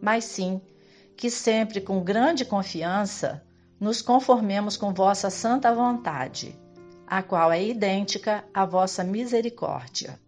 mas 0.00 0.24
sim 0.24 0.60
que 1.16 1.30
sempre 1.30 1.80
com 1.80 2.02
grande 2.02 2.44
confiança 2.44 3.42
nos 3.80 4.02
conformemos 4.02 4.76
com 4.76 4.92
vossa 4.92 5.30
santa 5.30 5.74
vontade, 5.74 6.58
a 7.06 7.22
qual 7.22 7.52
é 7.52 7.62
idêntica 7.62 8.44
à 8.52 8.64
vossa 8.64 9.02
misericórdia. 9.02 10.18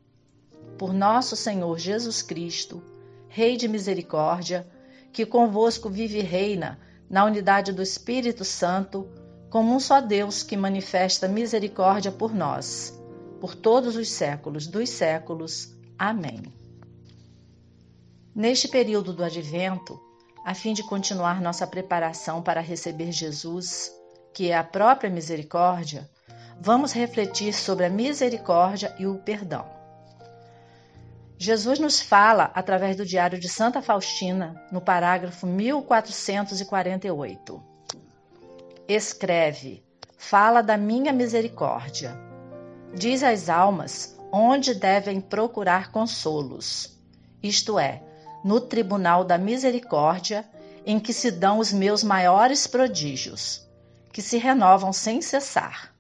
Por 0.79 0.93
nosso 0.93 1.37
Senhor 1.37 1.79
Jesus 1.79 2.23
Cristo, 2.23 2.83
Rei 3.29 3.57
de 3.57 3.69
misericórdia, 3.69 4.67
que 5.13 5.27
convosco 5.27 5.91
vive 5.91 6.19
e 6.19 6.23
reina 6.23 6.79
na 7.09 7.25
unidade 7.25 7.73
do 7.73 7.83
Espírito 7.83 8.45
Santo, 8.45 9.07
como 9.51 9.75
um 9.75 9.81
só 9.81 10.01
Deus 10.01 10.43
que 10.43 10.57
manifesta 10.57 11.29
misericórdia 11.29 12.11
por 12.11 12.35
nós, 12.35 12.99
por 13.41 13.55
todos 13.55 13.97
os 13.97 14.09
séculos 14.09 14.67
dos 14.67 14.89
séculos. 14.89 15.75
Amém. 15.99 16.58
Neste 18.39 18.67
período 18.69 19.13
do 19.13 19.23
advento, 19.25 20.01
a 20.45 20.55
fim 20.55 20.73
de 20.73 20.85
continuar 20.85 21.41
nossa 21.41 21.67
preparação 21.67 22.41
para 22.41 22.61
receber 22.61 23.11
Jesus, 23.11 23.91
que 24.33 24.53
é 24.53 24.57
a 24.57 24.63
própria 24.63 25.11
misericórdia, 25.11 26.09
vamos 26.61 26.93
refletir 26.93 27.53
sobre 27.53 27.87
a 27.87 27.91
misericórdia 27.91 28.95
e 28.97 29.09
o 29.09 29.19
perdão. 29.19 29.67
Jesus 31.37 31.81
nos 31.81 32.01
fala 32.01 32.53
através 32.55 32.97
do 32.97 33.05
Diário 33.05 33.41
de 33.41 33.49
Santa 33.49 33.83
Faustina, 33.83 34.65
no 34.71 34.81
parágrafo 34.81 35.45
1448. 35.45 37.61
Escreve: 38.87 39.83
Fala 40.17 40.63
da 40.63 40.77
minha 40.77 41.13
misericórdia. 41.13 42.17
Diz 42.95 43.25
às 43.25 43.49
almas 43.49 44.17
onde 44.31 44.77
devem 44.77 45.21
procurar 45.21 45.91
consolos, 45.91 46.97
isto 47.43 47.81
é, 47.81 48.05
no 48.49 48.63
tribunal 48.63 49.25
da 49.25 49.37
misericórdia, 49.37 50.43
em 50.87 50.99
que 50.99 51.13
se 51.13 51.31
dão 51.31 51.59
os 51.59 51.71
meus 51.71 52.03
maiores 52.03 52.67
prodígios, 52.67 53.69
que 54.11 54.23
se 54.23 54.39
renovam 54.39 54.91
sem 54.91 55.21
cessar. 55.21 55.95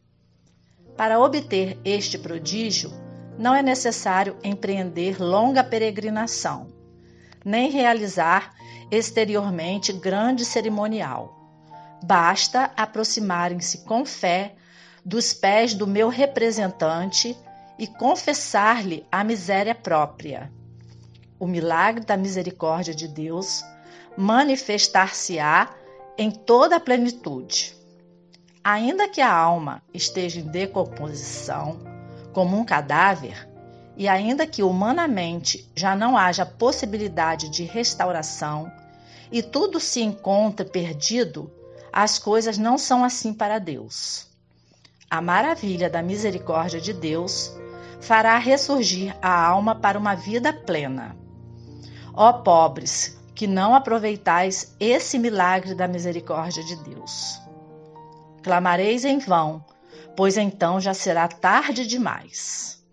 Para 0.97 1.21
obter 1.21 1.79
este 1.85 2.17
prodígio, 2.17 2.91
não 3.39 3.55
é 3.55 3.63
necessário 3.63 4.35
empreender 4.43 5.21
longa 5.21 5.63
peregrinação, 5.63 6.73
nem 7.45 7.71
realizar 7.71 8.55
exteriormente 8.91 9.93
grande 9.93 10.43
cerimonial. 10.47 11.39
Basta 12.03 12.73
aproximarem-se 12.75 13.85
com 13.85 14.07
fé 14.07 14.55
dos 15.05 15.35
pés 15.35 15.75
do 15.75 15.87
meu 15.87 16.09
representante 16.09 17.37
e 17.79 17.87
confessar-lhe 17.87 19.07
a 19.13 19.23
miséria 19.23 19.75
própria 19.75 20.51
o 21.39 21.47
milagre 21.47 22.05
da 22.05 22.17
misericórdia 22.17 22.95
de 22.95 23.07
Deus 23.07 23.65
manifestar-se-á 24.17 25.75
em 26.17 26.31
toda 26.31 26.77
a 26.77 26.81
plenitude. 26.81 27.77
Ainda 28.63 29.09
que 29.09 29.21
a 29.21 29.33
alma 29.33 29.83
esteja 29.95 30.41
em 30.41 30.45
decomposição, 30.45 31.79
como 32.33 32.59
um 32.59 32.65
cadáver, 32.65 33.49
e 33.97 34.09
ainda 34.09 34.47
que 34.47 34.63
humanamente 34.63 35.71
já 35.75 35.95
não 35.95 36.17
haja 36.17 36.45
possibilidade 36.45 37.49
de 37.49 37.65
restauração 37.65 38.71
e 39.31 39.43
tudo 39.43 39.81
se 39.81 40.03
encontre 40.03 40.65
perdido, 40.65 41.51
as 41.93 42.19
coisas 42.19 42.59
não 42.59 42.79
são 42.79 43.05
assim 43.05 43.33
para 43.33 43.59
Deus. 43.59 44.27
A 45.11 45.21
maravilha 45.21 45.89
da 45.89 46.03
misericórdia 46.03 46.81
de 46.81 46.93
Deus 46.93 47.53
fará 48.01 48.39
ressurgir 48.39 49.17
a 49.23 49.47
alma 49.47 49.75
para 49.75 49.99
uma 49.99 50.15
vida 50.15 50.53
plena. 50.53 51.17
Ó 52.21 52.33
pobres, 52.33 53.17
que 53.33 53.47
não 53.47 53.77
aproveitais 53.77 54.75
esse 54.81 55.17
milagre 55.21 55.73
da 55.73 55.87
misericórdia 55.87 56.65
de 56.65 56.75
Deus. 56.83 57.41
Clamareis 58.43 59.05
em 59.05 59.21
vão, 59.21 59.65
pois 60.17 60.37
então 60.37 60.81
já 60.81 60.93
será 60.93 61.29
tarde 61.29 61.87
demais. 61.87 62.85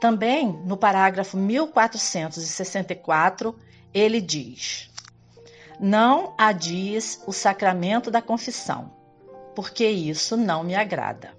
Também 0.00 0.58
no 0.64 0.74
parágrafo 0.74 1.36
1464, 1.36 3.54
ele 3.92 4.22
diz: 4.22 4.90
Não 5.78 6.32
adies 6.38 7.22
o 7.26 7.32
sacramento 7.32 8.10
da 8.10 8.22
confissão, 8.22 8.90
porque 9.54 9.86
isso 9.86 10.34
não 10.34 10.64
me 10.64 10.74
agrada. 10.74 11.36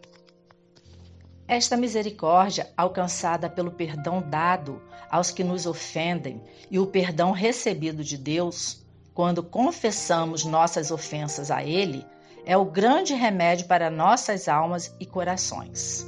Esta 1.50 1.76
misericórdia, 1.76 2.70
alcançada 2.78 3.50
pelo 3.50 3.72
perdão 3.72 4.22
dado 4.22 4.80
aos 5.10 5.32
que 5.32 5.44
nos 5.44 5.66
ofendem 5.66 6.44
e 6.70 6.78
o 6.78 6.86
perdão 6.86 7.32
recebido 7.32 8.04
de 8.04 8.20
Deus, 8.20 8.86
quando 9.16 9.42
confessamos 9.42 10.46
nossas 10.46 10.92
ofensas 10.92 11.50
a 11.50 11.64
Ele, 11.64 12.06
é 12.46 12.56
o 12.56 12.66
grande 12.66 13.16
remédio 13.16 13.66
para 13.66 13.90
nossas 13.90 14.48
almas 14.48 14.96
e 15.00 15.08
corações. 15.08 16.06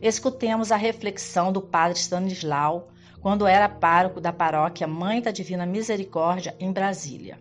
Escutemos 0.00 0.70
a 0.70 0.76
reflexão 0.76 1.52
do 1.52 1.60
Padre 1.60 1.98
Stanislau 1.98 2.90
quando 3.20 3.48
era 3.48 3.68
pároco 3.68 4.20
da 4.20 4.32
paróquia 4.32 4.86
Mãe 4.86 5.20
da 5.20 5.32
Divina 5.32 5.66
Misericórdia 5.66 6.54
em 6.60 6.70
Brasília. 6.70 7.40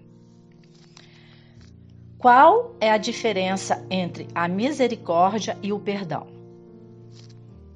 Qual 2.18 2.76
é 2.82 2.90
a 2.90 2.98
diferença 2.98 3.86
entre 3.88 4.28
a 4.34 4.48
misericórdia 4.48 5.56
e 5.62 5.72
o 5.72 5.80
perdão? 5.80 6.33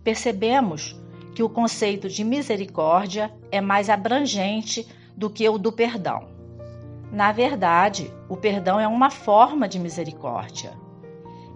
Percebemos 0.08 0.98
que 1.36 1.44
o 1.44 1.50
conceito 1.50 2.08
de 2.08 2.24
misericórdia 2.24 3.30
é 3.52 3.60
mais 3.60 3.90
abrangente 3.90 4.88
do 5.18 5.30
que 5.30 5.50
o 5.50 5.58
do 5.58 5.70
perdão. 5.70 6.30
Na 7.12 7.34
verdade, 7.34 8.10
o 8.30 8.38
perdão 8.38 8.80
é 8.80 8.88
uma 8.88 9.10
forma 9.10 9.68
de 9.68 9.78
misericórdia. 9.78 10.72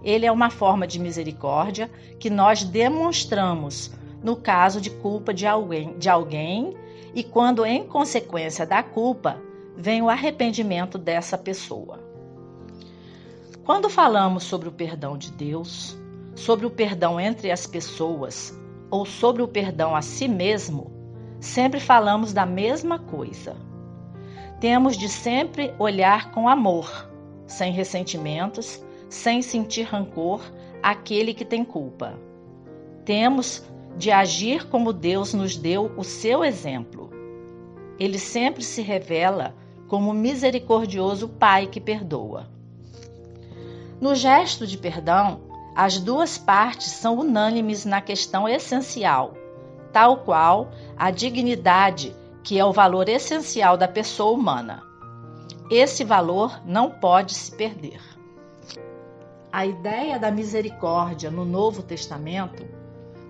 Ele 0.04 0.26
é 0.26 0.30
uma 0.30 0.50
forma 0.50 0.86
de 0.86 0.98
misericórdia 0.98 1.90
que 2.20 2.28
nós 2.28 2.62
demonstramos 2.62 3.90
no 4.22 4.36
caso 4.36 4.82
de 4.82 4.90
culpa 4.90 5.32
de 5.32 5.46
alguém, 5.46 5.96
de 5.96 6.10
alguém 6.10 6.76
e 7.14 7.24
quando, 7.24 7.64
em 7.64 7.86
consequência 7.86 8.66
da 8.66 8.82
culpa, 8.82 9.40
vem 9.74 10.02
o 10.02 10.10
arrependimento 10.10 10.98
dessa 10.98 11.38
pessoa. 11.38 11.98
Quando 13.64 13.88
falamos 13.88 14.42
sobre 14.42 14.68
o 14.68 14.72
perdão 14.72 15.16
de 15.16 15.32
Deus, 15.32 16.01
sobre 16.34 16.66
o 16.66 16.70
perdão 16.70 17.20
entre 17.20 17.50
as 17.50 17.66
pessoas 17.66 18.58
ou 18.90 19.06
sobre 19.06 19.42
o 19.42 19.48
perdão 19.48 19.96
a 19.96 20.02
si 20.02 20.28
mesmo, 20.28 20.90
sempre 21.40 21.80
falamos 21.80 22.32
da 22.32 22.44
mesma 22.44 22.98
coisa. 22.98 23.56
Temos 24.60 24.96
de 24.96 25.08
sempre 25.08 25.74
olhar 25.78 26.30
com 26.30 26.48
amor, 26.48 27.10
sem 27.46 27.72
ressentimentos, 27.72 28.84
sem 29.08 29.42
sentir 29.42 29.82
rancor 29.82 30.40
aquele 30.82 31.34
que 31.34 31.44
tem 31.44 31.64
culpa. 31.64 32.18
Temos 33.04 33.62
de 33.96 34.10
agir 34.10 34.68
como 34.68 34.92
Deus 34.92 35.34
nos 35.34 35.56
deu 35.56 35.92
o 35.96 36.04
seu 36.04 36.44
exemplo. 36.44 37.10
Ele 37.98 38.18
sempre 38.18 38.62
se 38.62 38.82
revela 38.82 39.54
como 39.88 40.12
misericordioso 40.12 41.28
Pai 41.28 41.66
que 41.66 41.80
perdoa. 41.80 42.48
No 44.00 44.14
gesto 44.14 44.66
de 44.66 44.78
perdão, 44.78 45.40
as 45.74 45.98
duas 45.98 46.36
partes 46.36 46.90
são 46.92 47.18
unânimes 47.18 47.84
na 47.84 48.00
questão 48.00 48.46
essencial, 48.46 49.34
tal 49.90 50.18
qual 50.18 50.70
a 50.96 51.10
dignidade, 51.10 52.14
que 52.42 52.58
é 52.58 52.64
o 52.64 52.72
valor 52.72 53.08
essencial 53.08 53.76
da 53.76 53.88
pessoa 53.88 54.32
humana. 54.32 54.82
Esse 55.70 56.04
valor 56.04 56.60
não 56.66 56.90
pode 56.90 57.32
se 57.32 57.50
perder. 57.50 58.00
A 59.50 59.64
ideia 59.64 60.18
da 60.18 60.30
misericórdia 60.30 61.30
no 61.30 61.44
Novo 61.44 61.82
Testamento 61.82 62.66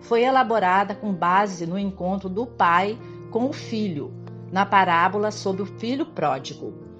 foi 0.00 0.22
elaborada 0.24 0.94
com 0.94 1.12
base 1.12 1.66
no 1.66 1.78
encontro 1.78 2.28
do 2.28 2.44
pai 2.44 2.98
com 3.30 3.48
o 3.48 3.52
filho, 3.52 4.12
na 4.50 4.66
parábola 4.66 5.30
sobre 5.30 5.62
o 5.62 5.66
filho 5.66 6.06
pródigo 6.06 6.91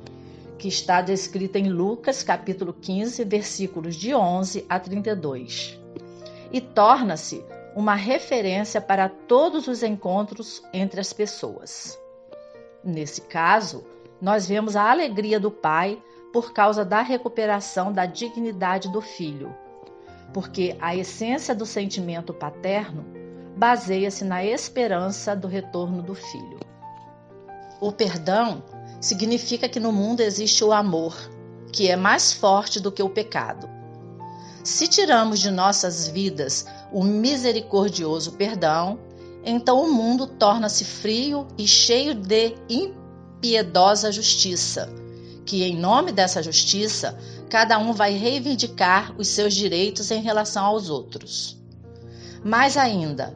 que 0.62 0.69
está 0.69 1.03
descrita 1.03 1.59
em 1.59 1.69
Lucas, 1.69 2.23
capítulo 2.23 2.73
15, 2.73 3.25
versículos 3.25 3.97
de 3.97 4.14
11 4.14 4.64
a 4.69 4.79
32. 4.79 5.76
E 6.53 6.61
torna-se 6.61 7.44
uma 7.75 7.97
referência 7.97 8.81
para 8.81 9.09
todos 9.09 9.67
os 9.67 9.82
encontros 9.82 10.62
entre 10.73 11.00
as 11.00 11.12
pessoas. 11.12 11.99
Nesse 12.85 13.23
caso, 13.23 13.85
nós 14.20 14.47
vemos 14.47 14.76
a 14.76 14.88
alegria 14.88 15.41
do 15.41 15.50
pai 15.50 16.00
por 16.32 16.53
causa 16.53 16.85
da 16.85 17.03
recuperação 17.03 17.93
da 17.93 18.06
dignidade 18.06 18.88
do 18.88 19.00
filho, 19.00 19.53
porque 20.32 20.76
a 20.81 20.94
essência 20.94 21.56
do 21.56 21.67
sentimento 21.67 22.32
paterno 22.32 23.05
baseia-se 23.56 24.25
na 24.25 24.44
esperança 24.44 25.35
do 25.35 25.49
retorno 25.49 26.05
do 26.05 26.14
filho. 26.14 26.61
O 27.81 27.91
perdão 27.91 28.62
significa 29.02 29.69
que 29.69 29.81
no 29.81 29.90
mundo 29.90 30.20
existe 30.20 30.62
o 30.62 30.72
amor, 30.72 31.14
que 31.72 31.88
é 31.88 31.96
mais 31.96 32.32
forte 32.32 32.78
do 32.78 32.93
que 32.93 33.02
o 33.02 33.10
pecado. 33.10 33.69
Se 34.62 34.87
tiramos 34.87 35.40
de 35.40 35.50
nossas 35.50 36.06
vidas 36.06 36.64
o 36.93 37.02
misericordioso 37.02 38.32
perdão, 38.32 39.00
então 39.44 39.82
o 39.82 39.93
mundo 39.93 40.28
torna-se 40.28 40.84
frio 40.84 41.49
e 41.58 41.66
cheio 41.66 42.14
de 42.14 42.54
impiedosa 42.70 44.12
justiça, 44.12 44.88
que 45.44 45.64
em 45.64 45.76
nome 45.76 46.12
dessa 46.12 46.40
justiça, 46.40 47.19
cada 47.50 47.76
um 47.78 47.93
vai 47.93 48.12
reivindicar 48.12 49.12
os 49.19 49.26
seus 49.26 49.52
direitos 49.52 50.12
em 50.12 50.22
relação 50.22 50.64
aos 50.64 50.88
outros. 50.88 51.60
Mais 52.44 52.76
ainda, 52.76 53.34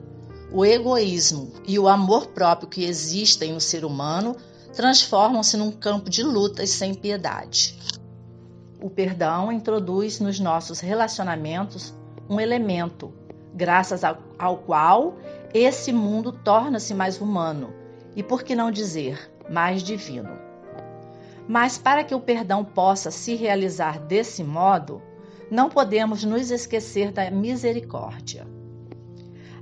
o 0.53 0.65
egoísmo 0.65 1.53
e 1.67 1.77
o 1.77 1.89
amor 1.89 2.29
próprio 2.29 2.69
que 2.69 2.85
existem 2.85 3.53
no 3.53 3.61
ser 3.61 3.85
humano 3.85 4.37
transformam-se 4.77 5.57
num 5.57 5.73
campo 5.73 6.11
de 6.11 6.23
lutas 6.23 6.69
sem 6.69 6.95
piedade. 6.95 7.79
O 8.79 8.91
perdão 8.91 9.51
introduz 9.51 10.21
nos 10.21 10.39
nossos 10.39 10.81
relacionamentos 10.81 11.95
um 12.29 12.39
elemento, 12.39 13.11
graças 13.55 14.03
ao, 14.05 14.59
qual 14.59 15.17
esse 15.55 15.95
mundo 15.95 16.31
torna-se 16.31 16.93
mais 16.93 17.19
humano 17.19 17.73
e, 18.15 18.23
por 18.23 18.43
que 18.43 18.55
não 18.55 18.71
dizer, 18.71 19.33
mais 19.49 19.83
divino. 19.83 20.39
Mas 21.49 21.79
para 21.79 22.05
que 22.05 22.15
o 22.15 22.21
perdão 22.21 22.63
possa 22.63 23.11
se 23.11 23.35
realizar 23.35 23.99
desse 23.99 24.45
modo, 24.45 25.01
não 25.51 25.71
podemos 25.71 26.23
nos 26.23 26.51
esquecer 26.51 27.13
da 27.13 27.31
misericórdia. 27.31 28.47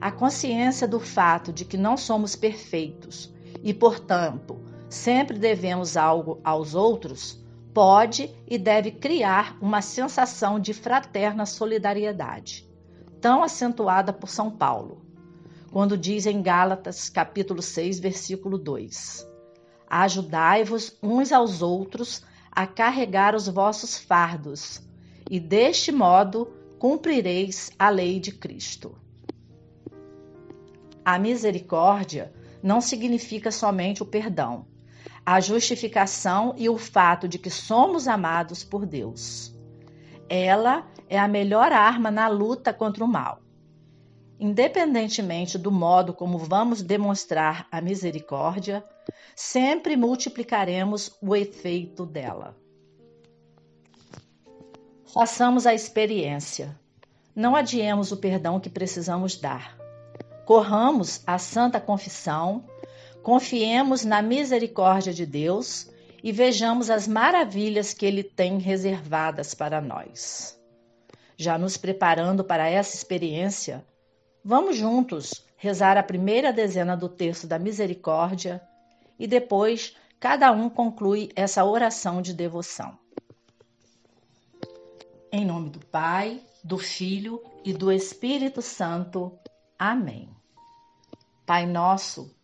A 0.01 0.11
consciência 0.11 0.89
do 0.89 0.99
fato 0.99 1.53
de 1.53 1.65
que 1.65 1.77
não 1.77 1.97
somos 1.97 2.35
perfeitos 2.35 3.33
e, 3.63 3.73
portanto, 3.73 4.74
sempre 4.95 5.39
devemos 5.39 5.97
algo 5.97 6.41
aos 6.45 6.75
outros 6.75 7.43
pode 7.75 8.33
e 8.47 8.57
deve 8.57 8.93
criar 8.93 9.59
uma 9.61 9.83
sensação 9.83 10.61
de 10.61 10.73
fraterna 10.73 11.45
solidariedade, 11.45 12.71
tão 13.21 13.43
acentuada 13.43 14.13
por 14.13 14.29
São 14.29 14.51
Paulo, 14.51 15.05
quando 15.73 15.99
diz 15.99 16.27
em 16.27 16.41
Gálatas, 16.41 17.09
capítulo 17.09 17.61
6, 17.61 17.99
versículo 17.99 18.57
2: 18.57 19.29
Ajudai-vos 19.91 20.97
uns 21.03 21.33
aos 21.33 21.61
outros 21.61 22.23
a 22.53 22.65
carregar 22.65 23.35
os 23.35 23.49
vossos 23.49 23.99
fardos, 23.99 24.81
e 25.29 25.41
deste 25.41 25.91
modo 25.91 26.53
cumprireis 26.79 27.73
a 27.77 27.89
lei 27.89 28.21
de 28.21 28.31
Cristo. 28.31 28.97
A 31.05 31.19
misericórdia 31.19 32.33
não 32.63 32.81
significa 32.81 33.51
somente 33.51 34.03
o 34.03 34.07
perdão, 34.07 34.67
a 35.25 35.41
justificação 35.41 36.55
e 36.57 36.69
o 36.69 36.77
fato 36.77 37.29
de 37.29 37.39
que 37.39 37.51
somos 37.51 38.07
amados 38.09 38.63
por 38.63 38.87
Deus. 38.87 39.55
Ela 40.29 40.87
é 41.09 41.19
a 41.19 41.29
melhor 41.29 41.73
arma 41.73 42.11
na 42.11 42.29
luta 42.29 42.73
contra 42.73 43.05
o 43.05 43.09
mal. 43.09 43.41
Independentemente 44.39 45.57
do 45.57 45.71
modo 45.71 46.13
como 46.13 46.39
vamos 46.39 46.83
demonstrar 46.83 47.67
a 47.71 47.81
misericórdia, 47.81 48.85
sempre 49.37 49.97
multiplicaremos 49.97 51.17
o 51.23 51.35
efeito 51.37 52.05
dela. 52.05 52.57
Façamos 55.13 55.67
a 55.67 55.73
experiência. 55.73 56.79
Não 57.35 57.55
adiemos 57.55 58.11
o 58.11 58.17
perdão 58.17 58.59
que 58.59 58.69
precisamos 58.69 59.37
dar. 59.37 59.77
Corramos 60.45 61.23
à 61.27 61.39
Santa 61.39 61.81
Confissão, 61.81 62.65
confiemos 63.25 64.05
na 64.05 64.21
misericórdia 64.21 65.11
de 65.11 65.25
Deus 65.25 65.91
e 66.23 66.31
vejamos 66.31 66.91
as 66.91 67.09
maravilhas 67.09 67.95
que 67.95 68.05
Ele 68.05 68.23
tem 68.23 68.59
reservadas 68.59 69.55
para 69.55 69.81
nós. 69.81 70.61
Já 71.35 71.57
nos 71.57 71.79
preparando 71.79 72.45
para 72.45 72.69
essa 72.69 72.95
experiência, 72.95 73.83
vamos 74.45 74.77
juntos 74.77 75.43
rezar 75.57 75.97
a 75.97 76.03
primeira 76.03 76.53
dezena 76.53 76.95
do 76.95 77.09
texto 77.09 77.47
da 77.47 77.59
misericórdia 77.59 78.61
e 79.19 79.27
depois 79.27 79.97
cada 80.21 80.53
um 80.53 80.69
conclui 80.69 81.31
essa 81.35 81.65
oração 81.65 82.21
de 82.21 82.35
devoção. 82.35 82.99
Em 85.33 85.47
nome 85.47 85.71
do 85.71 85.81
Pai, 85.87 86.43
do 86.63 86.77
Filho 86.77 87.43
e 87.65 87.73
do 87.73 87.91
Espírito 87.91 88.61
Santo. 88.61 89.33
Amém. 89.79 90.29
Pai 91.47 91.65
nosso, 91.67 92.34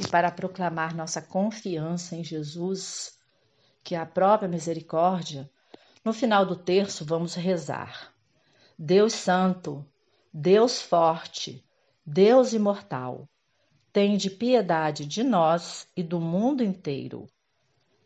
E 0.00 0.08
para 0.08 0.30
proclamar 0.30 0.96
nossa 0.96 1.20
confiança 1.20 2.16
em 2.16 2.24
Jesus, 2.24 3.18
que 3.84 3.94
é 3.94 3.98
a 3.98 4.06
própria 4.06 4.48
misericórdia, 4.48 5.48
no 6.02 6.12
final 6.12 6.46
do 6.46 6.56
terço 6.56 7.04
vamos 7.04 7.34
rezar. 7.34 8.12
Deus 8.78 9.12
Santo, 9.12 9.86
Deus 10.32 10.80
Forte, 10.80 11.62
Deus 12.04 12.54
Imortal, 12.54 13.28
tende 13.92 14.30
piedade 14.30 15.04
de 15.04 15.22
nós 15.22 15.86
e 15.94 16.02
do 16.02 16.18
mundo 16.18 16.64
inteiro. 16.64 17.28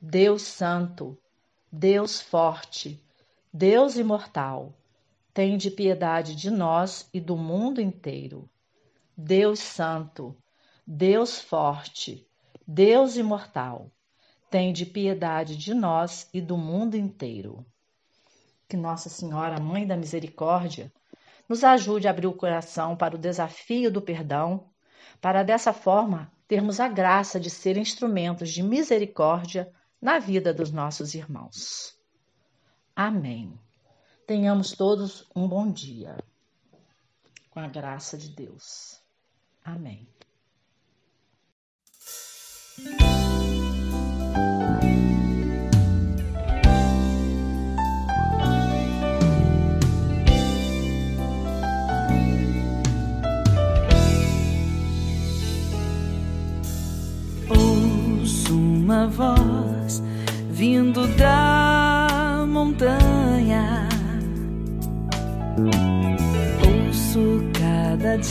Deus 0.00 0.42
Santo, 0.42 1.16
Deus 1.70 2.20
Forte, 2.20 3.00
Deus 3.52 3.96
imortal, 3.96 4.74
tende 5.32 5.70
piedade 5.70 6.34
de 6.34 6.50
nós 6.50 7.08
e 7.14 7.20
do 7.20 7.36
mundo 7.36 7.80
inteiro. 7.80 8.50
Deus 9.16 9.60
Santo, 9.60 10.36
Deus 10.86 11.40
Forte, 11.40 12.28
Deus 12.66 13.16
imortal, 13.16 13.90
tende 14.50 14.84
piedade 14.84 15.56
de 15.56 15.72
nós 15.72 16.28
e 16.32 16.42
do 16.42 16.58
mundo 16.58 16.94
inteiro. 16.94 17.64
Que 18.68 18.76
Nossa 18.76 19.08
Senhora, 19.08 19.58
Mãe 19.58 19.86
da 19.86 19.96
Misericórdia, 19.96 20.92
nos 21.48 21.64
ajude 21.64 22.06
a 22.06 22.10
abrir 22.10 22.26
o 22.26 22.36
coração 22.36 22.94
para 22.96 23.16
o 23.16 23.18
desafio 23.18 23.90
do 23.90 24.02
perdão, 24.02 24.68
para 25.22 25.42
dessa 25.42 25.72
forma 25.72 26.30
termos 26.46 26.78
a 26.78 26.88
graça 26.88 27.40
de 27.40 27.48
ser 27.48 27.78
instrumentos 27.78 28.50
de 28.50 28.62
misericórdia 28.62 29.72
na 30.00 30.18
vida 30.18 30.52
dos 30.52 30.70
nossos 30.70 31.14
irmãos. 31.14 31.98
Amém. 32.94 33.58
Tenhamos 34.26 34.72
todos 34.72 35.26
um 35.34 35.48
bom 35.48 35.70
dia. 35.70 36.16
Com 37.50 37.60
a 37.60 37.68
graça 37.68 38.18
de 38.18 38.28
Deus. 38.28 39.00
Amém. 39.64 40.13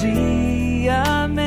Dia 0.03 1.27
melhor. 1.29 1.42